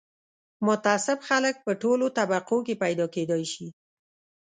[0.67, 3.67] متعصب خلک په ټولو طبقو کې پیدا کېدای شي